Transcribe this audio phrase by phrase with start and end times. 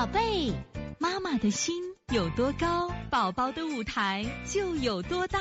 [0.00, 0.50] 宝贝，
[0.98, 1.74] 妈妈的心
[2.10, 5.38] 有多高，宝宝的舞台就有多大。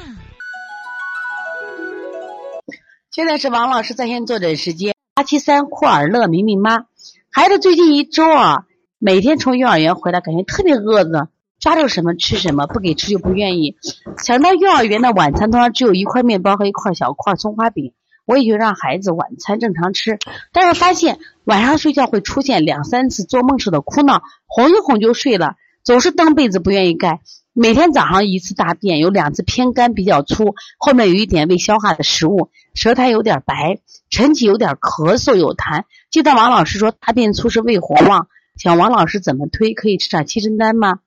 [3.09, 6.87] 现在是王老师在线坐诊时间，八七三库尔勒明明妈，
[7.31, 8.65] 孩子最近一周啊，
[8.97, 11.29] 每天从幼儿园回来，感觉特别饿呢，
[11.61, 13.77] 抓住什么吃什么，不给吃就不愿意。
[14.17, 17.93] 想到幼儿园的晚餐通常只有一块面包和一块小块松花饼。
[18.29, 20.19] 我也就让孩子晚餐正常吃，
[20.53, 27.21] 但是发现晚上睡觉会出现两三次做梦似的哭闹，哄一哄就睡了，总是蹬被子不愿意盖。
[27.53, 33.79] 每天早上一次大便，有两次偏干比较粗，后面有一点未消化的食物，舌苔有点白，
[34.11, 35.85] 晨起有点咳嗽有痰。
[36.11, 39.73] 记得王老师说大便粗是胃火旺，想王老师怎么推？
[39.73, 40.99] 可以吃点七珍丹吗？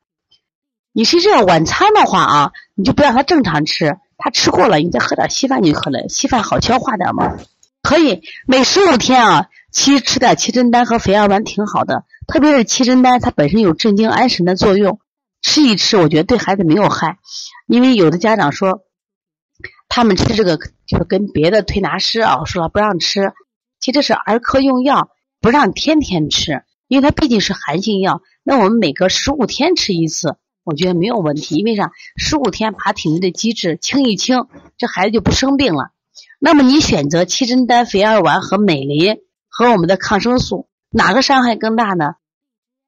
[0.93, 3.97] 你是这样晚餐的话啊，你就不让他正常吃。
[4.25, 6.09] 他吃过了，你再喝点稀饭就可了。
[6.09, 7.37] 稀饭好消化点嘛，
[7.83, 12.05] 可以每十五天啊，其实吃点七珍丹和肥儿丸挺好的。
[12.29, 15.01] 特别是七珍丹，它本身有镇静安神的作用，
[15.43, 17.19] 吃一吃，我觉得对孩子没有害。
[17.67, 18.85] 因为有的家长说，
[19.89, 23.33] 他们吃这个就是跟别的推拿师啊说了不让吃，
[23.81, 25.09] 其实这是儿科用药，
[25.41, 28.23] 不让天天吃，因为它毕竟是寒性药。
[28.45, 30.37] 那我们每隔十五天吃一次。
[30.65, 31.91] 我觉得没有问题，因为啥？
[32.17, 34.47] 十五天把体内的机制清一清，
[34.79, 35.91] 这孩子就不生病了。
[36.39, 42.15] 那么你选择七珍丹、肥儿丸和美林和我们的抗生素，哪个伤害更大呢？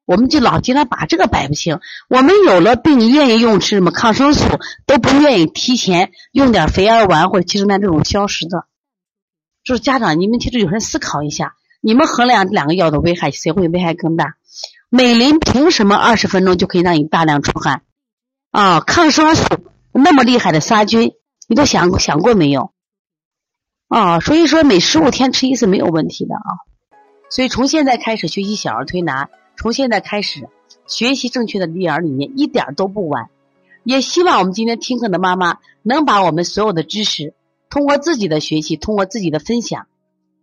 [0.05, 1.79] 我们就老经常把这个摆不清。
[2.07, 4.45] 我们有了病，愿意用吃什么抗生素，
[4.85, 8.67] 都不愿意提前用点肥儿丸或者七珍丹这种消食的。
[9.63, 11.55] 就是家长，你们其实有人思考一下，
[11.85, 14.37] 你们衡量这两个药的危害，谁会危害更大？
[14.89, 17.83] 美林凭什么二十分钟就可以让你大量出汗？
[18.49, 19.45] 啊，抗生素
[19.91, 21.13] 那么厉害的杀菌，
[21.47, 22.71] 你都想想过没有？
[23.87, 26.65] 啊，所以说每十五天吃一次没有问题的啊。
[27.29, 30.49] 所以从现在开始学习小儿推拿，从现在开始
[30.87, 33.29] 学习正确的育儿理念，一点都不晚。
[33.83, 37.35] 也希望我们今天听课的妈妈能把我们所有的知识，
[37.69, 39.85] 通过自己的学习，通过自己的分享，